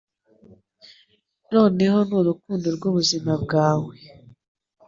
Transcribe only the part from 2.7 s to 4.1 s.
rw'ubuzima bwawe.